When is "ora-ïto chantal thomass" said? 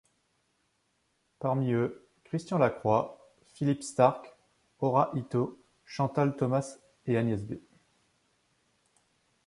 4.79-6.79